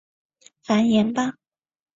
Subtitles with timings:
[0.63, 1.37] 繁衍吧！